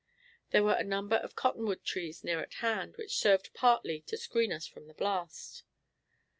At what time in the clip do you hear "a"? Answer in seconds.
0.73-0.83